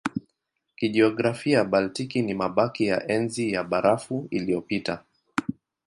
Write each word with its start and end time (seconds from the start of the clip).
Kijiografia 0.77 1.63
Baltiki 1.63 2.21
ni 2.21 2.33
mabaki 2.33 2.85
ya 2.85 3.07
Enzi 3.07 3.51
ya 3.53 3.63
Barafu 3.63 4.27
iliyopita. 4.31 5.03